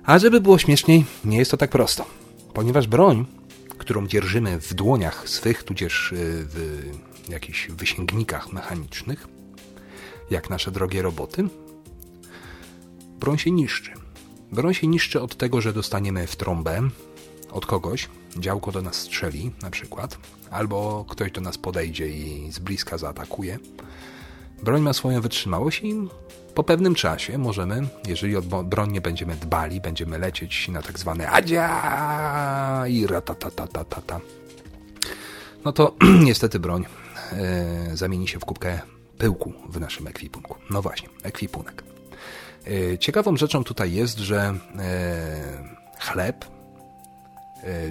[0.03, 2.05] A żeby było śmieszniej, nie jest to tak prosto,
[2.53, 3.25] ponieważ broń
[3.81, 6.81] którą dzierżymy w dłoniach swych, tudzież y, w
[7.29, 9.27] jakichś wysięgnikach mechanicznych,
[10.31, 11.43] jak nasze drogie roboty,
[13.19, 13.91] broń się niszczy.
[14.51, 16.89] Broń się niszczy od tego, że dostaniemy w trąbę
[17.51, 20.17] od kogoś, działko do nas strzeli na przykład,
[20.51, 23.59] albo ktoś do nas podejdzie i z bliska zaatakuje.
[24.63, 26.07] Broń ma swoją wytrzymałość i
[26.55, 31.29] po pewnym czasie możemy, jeżeli o broń nie będziemy dbali, będziemy lecieć na tak zwane
[31.29, 34.19] adzia i ratatatatata,
[35.65, 35.95] no to
[36.27, 36.85] niestety broń
[37.31, 38.79] e, zamieni się w kubkę
[39.17, 40.55] pyłku w naszym ekwipunku.
[40.69, 41.83] No właśnie, ekwipunek.
[42.67, 45.63] E, ciekawą rzeczą tutaj jest, że e,
[45.99, 46.45] chleb,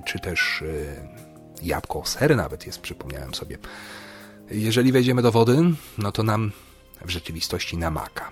[0.05, 0.65] czy też
[1.63, 3.59] jabłko, ser nawet jest, przypomniałem sobie.
[4.51, 5.59] Jeżeli wejdziemy do wody,
[5.99, 6.53] no to nam
[7.05, 8.31] w rzeczywistości namaka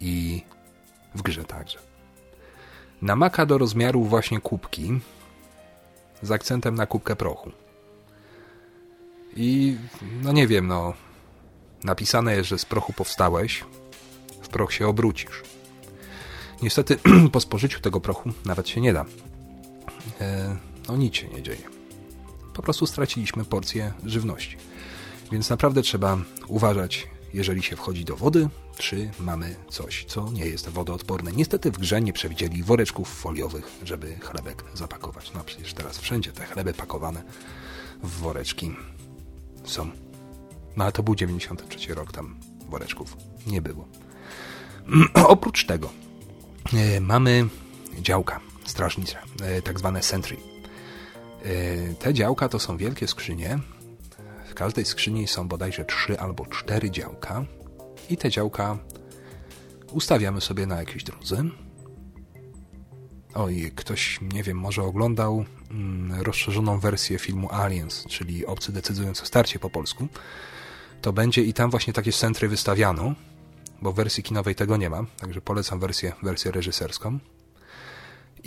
[0.00, 0.42] i
[1.14, 1.78] w grze także.
[3.02, 5.00] Namaka do rozmiaru właśnie kubki
[6.22, 7.52] z akcentem na kubkę prochu.
[9.36, 9.76] I
[10.22, 10.94] no nie wiem, no
[11.84, 13.64] napisane jest, że z prochu powstałeś,
[14.42, 15.42] w proch się obrócisz.
[16.62, 16.98] Niestety
[17.32, 19.04] po spożyciu tego prochu nawet się nie da.
[20.20, 20.56] E,
[20.88, 21.77] no nic się nie dzieje.
[22.58, 24.56] Po prostu straciliśmy porcję żywności.
[25.32, 26.18] Więc naprawdę trzeba
[26.48, 31.32] uważać jeżeli się wchodzi do wody, czy mamy coś, co nie jest wodoodporne.
[31.32, 35.32] Niestety w grze nie przewidzieli woreczków foliowych, żeby chlebek zapakować.
[35.34, 37.22] No przecież teraz wszędzie te chleby pakowane
[38.02, 38.76] w woreczki
[39.64, 39.90] są.
[40.76, 42.36] No ale to był 93 rok, tam
[42.68, 43.16] woreczków
[43.46, 43.88] nie było.
[45.14, 45.90] Oprócz tego
[46.74, 47.48] e, mamy
[48.00, 49.18] działka strażnicze,
[49.64, 50.47] tak zwane sentry.
[51.44, 53.58] E, te działka to są wielkie skrzynie,
[54.58, 57.44] każdej skrzyni są bodajże trzy albo cztery działka
[58.10, 58.78] i te działka
[59.92, 61.44] ustawiamy sobie na jakiejś drodze.
[63.34, 69.26] Oj, ktoś, nie wiem, może oglądał mm, rozszerzoną wersję filmu Aliens, czyli Obcy decydując o
[69.26, 70.08] starcie po polsku.
[71.02, 73.14] To będzie i tam właśnie takie centry wystawiano,
[73.82, 77.18] bo w wersji kinowej tego nie ma, także polecam wersję, wersję reżyserską.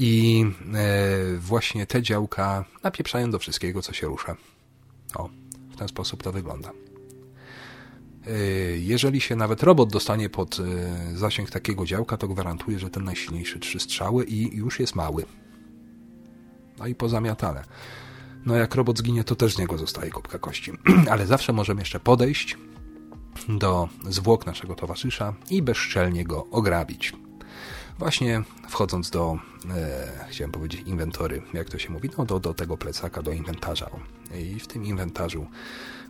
[0.04, 4.36] I e, właśnie te działka napieprzają do wszystkiego, co się rusza.
[5.16, 5.30] O,
[5.78, 6.72] ten sposób to wygląda.
[8.28, 8.32] E,
[8.78, 13.60] jeżeli się nawet robot dostanie pod e, zasięg takiego działka, to gwarantuje, że ten najsilniejszy
[13.60, 15.26] trzy strzały i już jest mały.
[16.80, 17.64] No i pozamiatane.
[18.46, 20.72] No jak robot zginie, to też z niego zostaje kubka kości.
[21.12, 22.58] Ale zawsze możemy jeszcze podejść
[23.50, 27.14] do zwłok naszego towarzysza i bezczelnie go ograbić.
[28.02, 29.38] Właśnie wchodząc do,
[29.70, 33.90] e, chciałem powiedzieć inwentory, jak to się mówi, no do, do tego plecaka, do inwentarza.
[34.40, 35.48] I w tym inwentarzu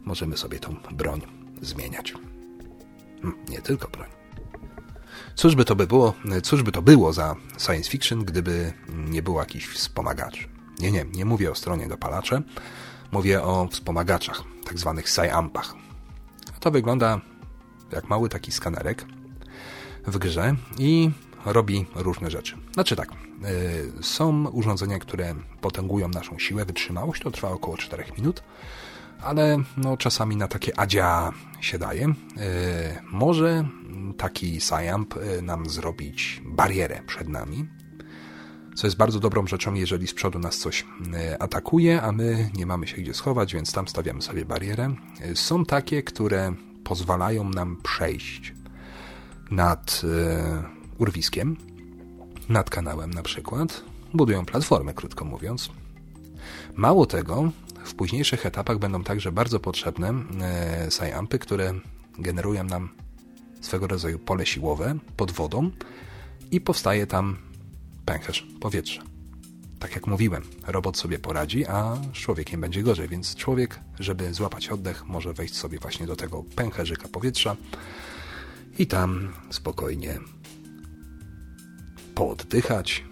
[0.06, 1.22] możemy sobie tą broń
[1.62, 2.14] zmieniać.
[3.50, 4.10] Nie tylko broń.
[5.36, 9.40] Cóż by to by było, cóż by to było za science fiction, gdyby nie było
[9.40, 10.48] jakichś wspomagaczy?
[10.80, 12.42] Nie, nie, nie mówię o stronie dopalacze,
[13.12, 15.74] mówię o wspomagaczach, tak zwanych sci-ampach.
[16.60, 17.22] To wygląda
[17.92, 19.06] jak mały taki skanerek
[20.08, 21.12] w grze i
[21.46, 22.58] robi różne rzeczy.
[22.74, 28.44] Znaczy tak, y, są urządzenia, które potęgują naszą siłę, wytrzymałość, to trwa około 4 minut,
[29.22, 32.08] ale no, czasami na takie adzia się daje.
[32.08, 32.14] Y,
[33.12, 33.66] może
[34.18, 37.68] taki Sciamp y, nam zrobić barierę przed nami,
[38.76, 42.66] co jest bardzo dobrą rzeczą, jeżeli z przodu nas coś e, atakuje, a my nie
[42.66, 44.96] mamy się gdzie schować, więc tam stawiamy sobie barierę.
[45.22, 48.54] E, są takie, które pozwalają nam przejść
[49.52, 51.58] nad e, urwiskiem,
[52.50, 53.84] nad kanałem na przykład.
[54.14, 55.70] Budują platformę, krótko mówiąc.
[56.76, 57.52] Mało tego,
[57.86, 60.14] w późniejszych etapach będą także bardzo potrzebne
[60.90, 61.74] sciampy, które
[62.20, 62.90] generują nam
[63.62, 65.72] swego rodzaju pole siłowe pod wodą
[66.52, 67.38] i powstaje tam
[68.06, 69.04] pęcherz powietrza.
[69.80, 75.08] Tak jak mówiłem, robot sobie poradzi, a człowiekiem będzie gorzej, więc człowiek, żeby złapać oddech,
[75.08, 77.56] może wejść sobie właśnie do tego pęcherzyka powietrza
[78.80, 80.20] i tam spokojnie
[82.22, 83.04] pooddychać,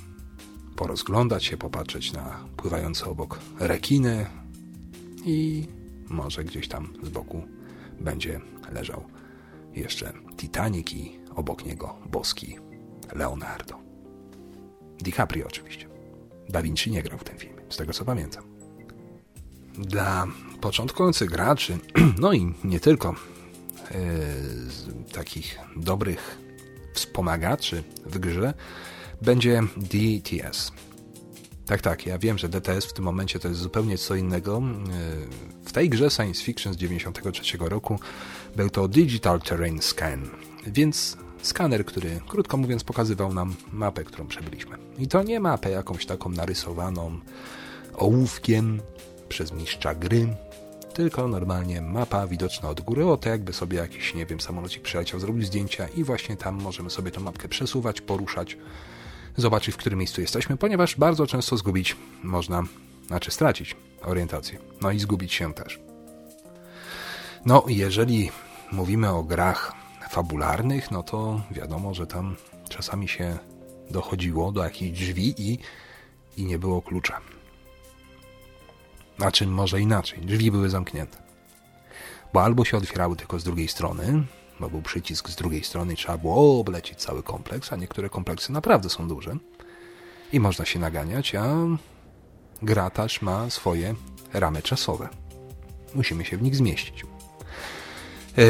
[0.76, 4.26] porozglądać się, popatrzeć na pływające obok rekiny
[5.26, 5.68] i
[6.10, 7.44] może gdzieś tam z boku
[8.00, 8.40] będzie
[8.72, 9.04] leżał
[9.74, 12.58] jeszcze Titanic i obok niego boski
[13.14, 13.76] Leonardo.
[14.98, 15.88] DiCaprio oczywiście.
[16.50, 18.44] Da Vinci nie grał w tym filmie, z tego co pamiętam.
[19.78, 20.28] Dla
[20.62, 21.78] początkujących graczy,
[22.22, 23.16] no i nie tylko,
[23.92, 26.38] yy, takich dobrych
[26.94, 28.54] wspomagaczy w grze,
[29.22, 30.72] będzie DTS.
[31.66, 34.62] Tak, tak, ja wiem, że DTS w tym momencie to jest zupełnie co innego.
[34.62, 38.00] Yy, w tej grze science fiction z 1993 roku
[38.56, 40.30] był to Digital Terrain Scan,
[40.68, 44.78] więc Skaner, który, krótko mówiąc, pokazywał nam mapę, którą przebyliśmy.
[44.98, 47.20] I to nie mapę jakąś taką narysowaną
[47.94, 48.82] ołówkiem
[49.30, 50.28] przez mistrza gry,
[50.94, 55.20] tylko normalnie mapa widoczna od góry, o to jakby sobie jakiś, nie wiem, samolocik przyleciał,
[55.20, 58.58] zrobił zdjęcia i właśnie tam możemy sobie tą mapkę przesuwać, poruszać,
[59.38, 62.64] zobaczyć, w którym miejscu jesteśmy, ponieważ bardzo często zgubić można,
[63.08, 65.80] znaczy stracić orientację, no i zgubić się też.
[67.46, 68.32] No, jeżeli
[68.72, 69.74] mówimy o grach
[70.10, 72.36] fabularnych, no to wiadomo, że tam
[72.70, 73.38] czasami się
[73.90, 75.60] dochodziło do jakichś drzwi i,
[76.38, 77.22] i nie było klucza.
[79.20, 80.20] A czym może inaczej?
[80.22, 81.18] Drzwi były zamknięte.
[82.34, 84.24] Bo albo się otwierały tylko z drugiej strony,
[84.60, 88.52] bo był przycisk z drugiej strony i trzeba było oblecieć cały kompleks, a niektóre kompleksy
[88.52, 89.36] naprawdę są duże
[90.34, 91.54] i można się naganiać, a
[92.62, 93.96] gra też ma swoje
[94.34, 95.10] ramy czasowe.
[95.96, 97.04] Musimy się w nich zmieścić.
[98.38, 98.42] E,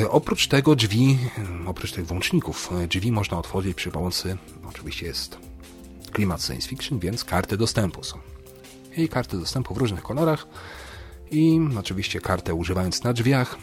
[0.00, 1.18] e, oprócz tego drzwi,
[1.66, 4.36] oprócz tych włączników, e, drzwi można otworzyć przy pomocy,
[4.68, 5.38] oczywiście jest
[6.12, 8.18] klimat science fiction, więc karty dostępu są.
[8.96, 10.46] I karty dostępu w różnych kolorach
[11.30, 13.56] i oczywiście kartę używając na drzwiach,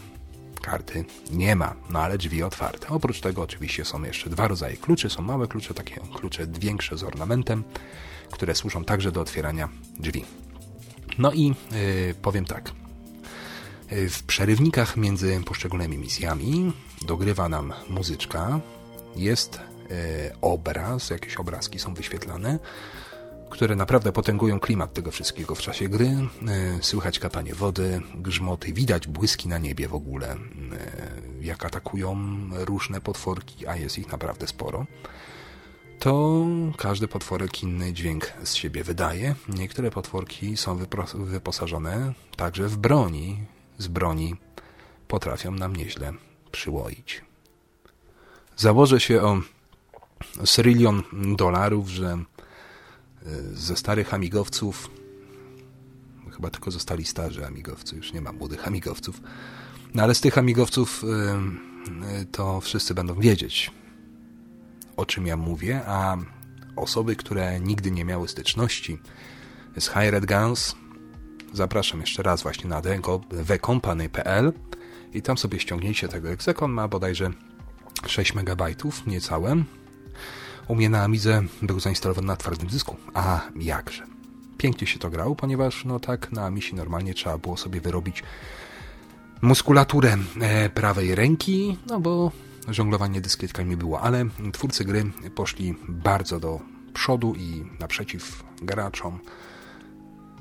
[0.60, 2.88] karty nie ma, no ale drzwi otwarte.
[2.88, 5.10] Oprócz tego oczywiście są jeszcze dwa rodzaje kluczy.
[5.10, 7.64] Są małe klucze, takie klucze większe z ornamentem,
[8.32, 9.70] które służą także do otwierania
[10.00, 10.26] drzwi.
[11.18, 11.56] No i yy,
[12.22, 12.72] powiem tak,
[13.92, 18.60] w przerywnikach między poszczególnymi misjami dogrywa nam muzyczka,
[19.16, 19.62] jest e,
[20.42, 22.60] obraz, jakieś obrazki są wyświetlane,
[23.50, 26.06] które naprawdę potęgują klimat tego wszystkiego w czasie gry.
[26.08, 26.28] E,
[26.82, 30.38] słychać katanie wody, grzmoty, widać błyski na niebie w ogóle, e,
[31.42, 32.18] jak atakują
[32.52, 34.86] różne potworki, a jest ich naprawdę sporo.
[36.00, 36.46] To
[36.78, 39.36] każdy potworek inny dźwięk z siebie wydaje.
[39.50, 40.80] Niektóre potworki są
[41.14, 43.46] wyposażone także w broni,
[43.78, 44.36] z broni
[45.08, 46.14] potrafią nam nieźle
[46.52, 47.22] przyłoić.
[48.58, 49.42] Założę się o
[50.46, 51.04] serylion
[51.36, 52.18] dolarów, że
[53.54, 54.90] ze starych amigowców,
[56.36, 59.22] chyba tylko zostali starzy amigowcy, już nie ma młodych amigowców,
[59.94, 63.72] no ale z tych amigowców e, e, to wszyscy będą wiedzieć,
[64.98, 66.18] o czym ja mówię, a
[66.76, 69.00] osoby, które nigdy nie miały styczności
[69.78, 70.76] z High Red Guns,
[71.54, 72.82] Zapraszam jeszcze raz właśnie na
[73.48, 74.54] thecompany.pl
[75.14, 77.32] i tam sobie ściągnijcie tego egzekon, ma bodajże
[78.08, 78.64] 6 MB,
[79.08, 79.64] niecałe.
[80.70, 82.96] U mnie na Amidze był zainstalowany na twardym dysku.
[83.14, 84.04] A jakże.
[84.58, 88.24] Pięknie się to grało, ponieważ no tak na Amisi normalnie trzeba było sobie wyrobić
[89.42, 92.32] muskulaturę e, prawej ręki, no bo
[92.68, 96.60] żonglowanie dyskietkami było, ale twórcy gry poszli bardzo do
[96.94, 99.20] przodu i naprzeciw graczom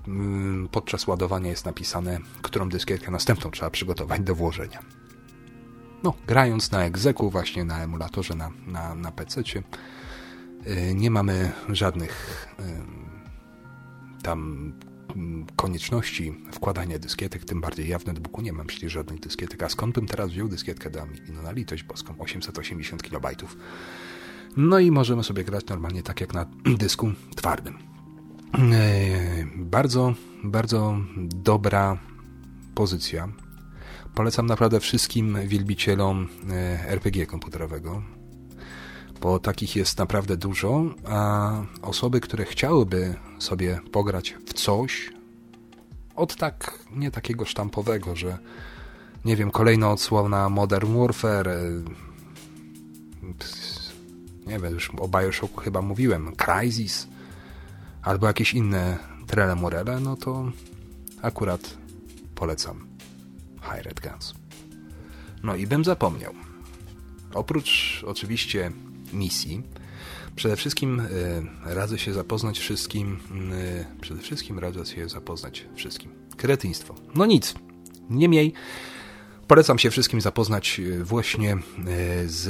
[0.08, 4.82] Mm, podczas ładowania jest napisane, którą dyskietkę następną trzeba przygotować do włożenia.
[6.02, 9.44] No, grając na egzeku, właśnie na emulatorze, na, na, na PC, y,
[10.94, 12.62] nie mamy żadnych y,
[14.22, 14.72] tam
[15.56, 19.94] konieczności wkładania dyskietek, tym bardziej ja w netbooku nie mam przecież żadnych dyskietek, a skąd
[19.94, 21.32] bym teraz wziął dyskietkę do Amigi?
[21.32, 23.26] No na litość boską, 880 KB.
[24.56, 26.46] No i możemy sobie grać normalnie tak jak na
[26.78, 27.78] dysku twardym.
[28.72, 30.98] E, bardzo, bardzo
[31.34, 31.98] dobra
[32.74, 33.28] pozycja.
[34.14, 36.28] Polecam naprawdę wszystkim wielbicielom
[36.86, 38.17] RPG komputerowego.
[39.20, 41.50] Bo takich jest naprawdę dużo, a
[41.82, 45.10] osoby, które chciałyby sobie pograć w coś,
[46.16, 48.38] od tak, nie takiego sztampowego, że
[49.24, 51.82] nie wiem, kolejna odsłona Modern Warfare, e,
[54.46, 57.08] nie wiem, już o Bioshocku chyba mówiłem, Crysis,
[58.02, 60.52] albo jakieś inne trele morele, no to
[61.22, 61.76] akurat
[62.34, 62.86] polecam
[63.62, 64.34] High Red Guns.
[65.42, 66.34] No i bym zapomniał.
[67.34, 68.72] Oprócz oczywiście
[69.12, 69.62] misji,
[70.36, 71.04] przede wszystkim y,
[71.64, 73.18] radzę się zapoznać wszystkim,
[73.52, 76.10] y, przede wszystkim radzę się zapoznać wszystkim.
[76.36, 76.94] Kretyństwo.
[77.14, 77.54] No nic.
[78.10, 78.52] Niemniej
[79.46, 81.58] polecam się wszystkim zapoznać właśnie y,
[82.28, 82.48] z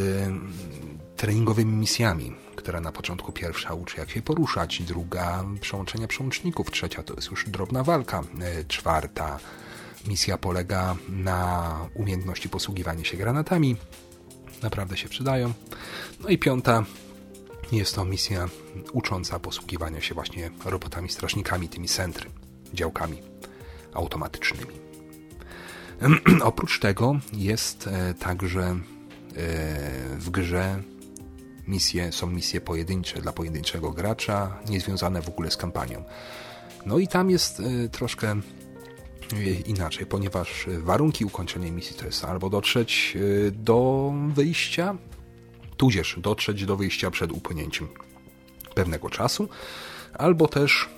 [1.17, 7.15] treningowymi misjami, która na początku pierwsza uczy jak się poruszać, druga przełączenia przełączników, trzecia to
[7.15, 8.23] jest już drobna walka,
[8.69, 9.39] czwarta
[10.07, 13.77] misja polega na umiejętności posługiwania się granatami,
[14.63, 15.53] naprawdę się przydają.
[16.21, 16.85] No i piąta
[17.73, 18.49] jest to misja
[18.93, 22.31] ucząca posługiwania się właśnie robotami strażnikami, tymi sentry,
[22.75, 23.23] działkami
[23.95, 24.75] automatycznymi.
[26.43, 28.79] Oprócz tego jest e, także e,
[30.19, 30.83] w grze
[31.67, 36.05] misje, są misje pojedyncze dla pojedynczego gracza, niezwiązane w ogóle z kampanią.
[36.87, 38.41] No i tam jest e, troszkę
[39.67, 43.19] inaczej, ponieważ warunki ukończenia misji to jest albo dotrzeć
[43.53, 44.97] do wyjścia,
[45.77, 47.89] tudzież dotrzeć do wyjścia przed upłynięciem
[48.75, 49.49] pewnego czasu,
[50.15, 50.89] albo też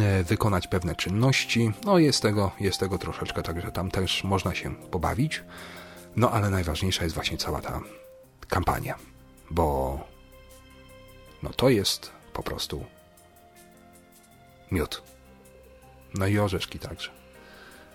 [0.00, 1.72] e, wykonać pewne czynności.
[1.84, 5.44] No jest tego, jest tego troszeczkę, także tam też można się pobawić.
[6.16, 7.80] No ale najważniejsza jest właśnie cała ta
[8.48, 8.94] kampania,
[9.50, 9.98] bo
[11.42, 12.84] no to jest po prostu
[14.70, 15.15] miód.
[16.18, 17.10] No i orzeszki także.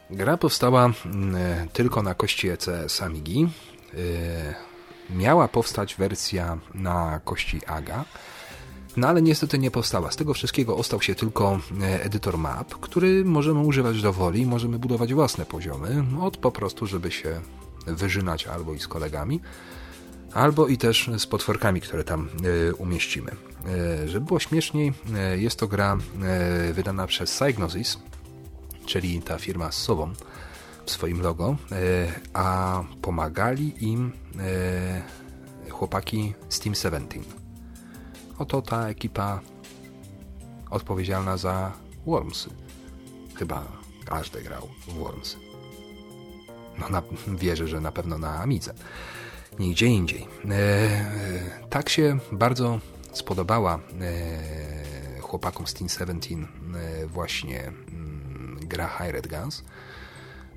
[0.09, 3.49] Gra powstała mm, tylko na kości ECS Amigi.
[3.93, 4.72] E,
[5.15, 8.05] miała powstać wersja na kości AGA,
[8.97, 10.11] no ale niestety nie powstała.
[10.11, 14.80] Z tego wszystkiego ostał się tylko e, edytor map, który możemy używać do woli, możemy
[14.80, 17.41] budować własne poziomy, od po prostu, żeby się
[17.88, 19.39] wyżynać albo i z kolegami,
[20.34, 22.30] albo i też z potworkami, które tam
[22.69, 23.32] e, umieścimy.
[24.01, 24.93] E, żeby było śmieszniej,
[25.36, 25.97] jest to gra
[26.74, 27.97] wydana przez Psygnosis,
[28.92, 30.14] czyli ta firma z sobą,
[30.86, 31.76] w swoim logo, e,
[32.34, 37.20] a pomagali im e, chłopaki z Team 17.
[38.38, 39.39] Oto ta ekipa
[40.70, 41.72] odpowiedzialna za
[42.06, 42.50] Wormsy.
[43.36, 43.64] Chyba
[44.06, 45.38] każdy grał w Wormsy.
[46.80, 48.74] No, na, wierzę, że na pewno na Amidze.
[49.60, 50.28] Nigdzie indziej.
[50.50, 52.80] E, tak się bardzo
[53.14, 53.80] spodobała
[55.22, 58.01] chłopakom z Team 17 e, właśnie mm,
[58.72, 59.63] gra High Red Guns,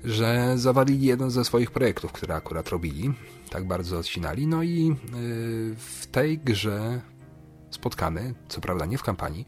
[0.03, 3.13] że zawalili jeden ze swoich projektów, które akurat robili,
[3.49, 4.47] tak bardzo odcinali.
[4.47, 4.95] No i y,
[5.77, 7.01] w tej grze
[7.69, 9.47] spotkamy, co prawda nie w kampanii,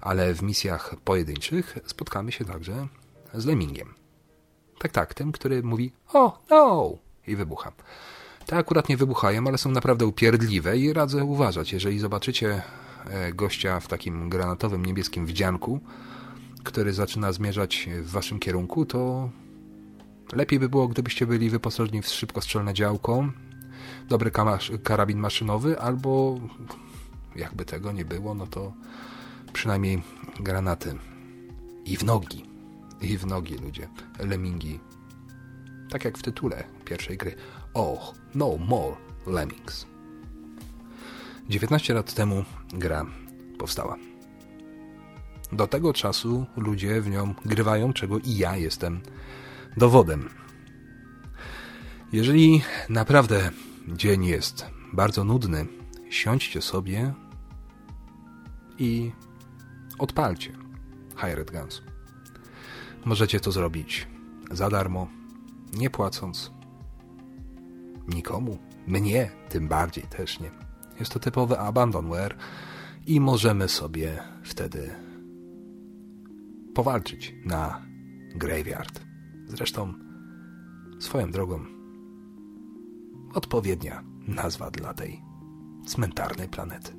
[0.00, 2.86] ale w misjach pojedynczych spotkamy się także
[3.34, 3.94] z Lemmingiem.
[4.78, 6.92] Tak, tak, tym, który mówi o, no
[7.26, 7.72] i wybucha.
[8.46, 11.72] Te akurat nie wybuchają, ale są naprawdę upierdliwe i radzę uważać.
[11.72, 12.62] Jeżeli zobaczycie
[13.10, 15.80] e, gościa w takim granatowym niebieskim wdzianku,
[16.64, 19.30] który zaczyna zmierzać w waszym kierunku, to
[20.32, 23.28] Lepiej by było, gdybyście byli wyposażeni w szybkostrzelne działko,
[24.08, 24.30] dobry
[24.82, 26.40] karabin maszynowy, albo
[27.36, 28.72] jakby tego nie było, no to
[29.52, 30.02] przynajmniej
[30.40, 30.94] granaty.
[31.84, 32.44] I w nogi.
[33.00, 33.88] I w nogi, ludzie.
[34.18, 34.80] Lemingi.
[35.90, 37.34] Tak jak w tytule pierwszej gry.
[37.74, 38.96] Oh, no more
[39.26, 39.86] lemmings.
[41.48, 42.44] 19 lat temu
[42.74, 43.06] gra
[43.58, 44.11] powstała.
[45.52, 49.00] Do tego czasu ludzie w nią grywają, czego i ja jestem
[49.76, 50.28] dowodem.
[52.12, 53.50] Jeżeli naprawdę
[53.88, 55.66] dzień jest bardzo nudny,
[56.10, 57.14] siądźcie sobie
[58.78, 59.12] i
[59.98, 60.52] odpalcie
[61.16, 61.82] Hired Guns.
[63.04, 64.08] Możecie to zrobić
[64.50, 65.08] za darmo,
[65.72, 66.50] nie płacąc
[68.08, 70.50] nikomu, mnie tym bardziej też nie.
[71.00, 72.36] Jest to typowy abandonware
[73.06, 75.11] i możemy sobie wtedy
[76.74, 77.86] powalczyć na
[78.34, 79.00] Graveyard.
[79.48, 79.94] Zresztą,
[81.00, 81.64] swoją drogą,
[83.34, 85.22] odpowiednia nazwa dla tej
[85.86, 86.92] cmentarnej planety.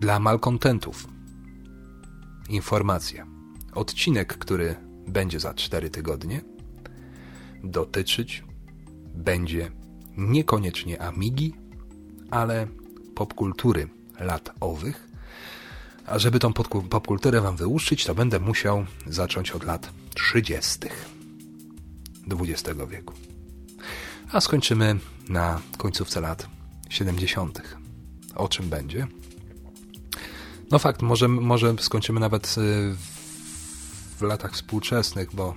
[0.00, 1.08] Dla malkontentów
[2.48, 3.26] informacja.
[3.74, 4.74] Odcinek, który
[5.08, 6.40] będzie za 4 tygodnie,
[7.64, 8.44] dotyczyć
[9.14, 9.70] będzie
[10.16, 11.54] niekoniecznie Amigi,
[12.30, 12.66] ale
[13.14, 13.88] popkultury
[14.20, 15.11] lat owych.
[16.06, 16.52] A żeby tą
[16.90, 20.78] popkulturę wam wyłuszczyć, to będę musiał zacząć od lat 30.
[22.30, 23.14] XX wieku.
[24.32, 24.98] A skończymy
[25.28, 26.46] na końcówce lat
[26.88, 27.62] 70.
[28.34, 29.06] O czym będzie?
[30.70, 32.50] No fakt, może, może skończymy nawet y,
[34.18, 35.54] w latach współczesnych, bo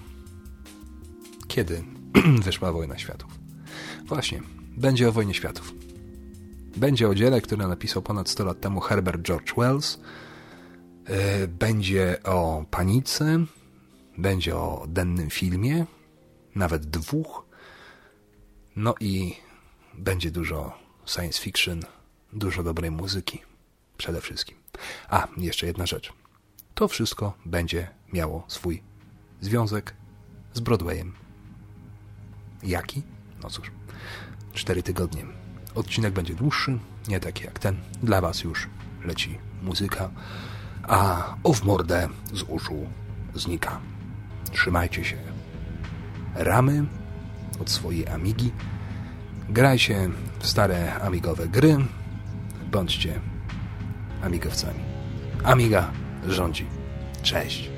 [1.48, 1.84] kiedy
[2.46, 3.30] wyszła Wojna Światów?
[4.06, 4.42] Właśnie,
[4.78, 5.74] będzie o Wojnie Światów.
[6.78, 10.00] Będzie o dziele, które napisał ponad 100 lat temu Herbert George Wells.
[11.10, 13.46] Y, będzie o panice,
[14.18, 15.86] będzie o dennym filmie,
[16.56, 17.46] nawet dwóch.
[18.76, 19.36] No i
[19.94, 21.80] będzie dużo science fiction,
[22.34, 23.42] dużo dobrej muzyki.
[23.98, 24.58] Przede wszystkim.
[25.10, 26.14] A, jeszcze jedna rzecz.
[26.76, 28.84] To wszystko będzie miało swój
[29.42, 29.94] związek
[30.54, 31.14] z Broadwayem.
[32.64, 33.02] Jaki?
[33.44, 33.72] No cóż,
[34.54, 35.26] cztery tygodnie.
[35.76, 37.78] Odcinek będzie dłuższy, nie taki jak ten.
[38.04, 38.68] Dla Was już
[39.04, 40.12] leci muzyka,
[40.88, 42.88] a o w mordę z uszu
[43.36, 43.80] znika.
[44.52, 45.18] Trzymajcie się
[46.36, 46.86] ramy
[47.60, 48.52] od swojej Amigi.
[49.50, 50.10] Grajcie
[50.40, 51.78] w stare amigowe gry.
[52.72, 53.20] Bądźcie
[54.24, 54.80] amigowcami.
[55.44, 55.92] Amiga
[56.28, 56.66] rządzi.
[57.22, 57.70] Cześć.